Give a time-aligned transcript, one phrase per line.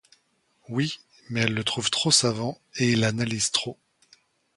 [0.67, 0.97] Oui,
[1.29, 3.77] mais elle le trouve trop savant et il analyse trop.